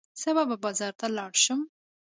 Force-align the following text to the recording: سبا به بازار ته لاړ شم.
سبا 0.21 0.43
به 0.49 0.55
بازار 0.63 0.93
ته 0.99 1.07
لاړ 1.17 1.31
شم. 1.43 1.59